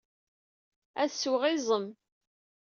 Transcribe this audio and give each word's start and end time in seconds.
Ad 1.01 1.09
sweɣ 1.11 1.43
iẓem. 1.53 1.87